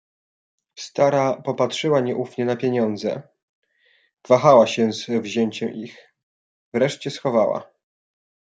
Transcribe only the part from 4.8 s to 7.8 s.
z wzięciem ich, wreszcie schowała."